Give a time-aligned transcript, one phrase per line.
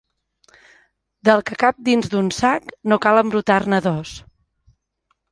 [1.27, 4.15] Del que cap dins d'un sac, no cal embrutar-ne dos.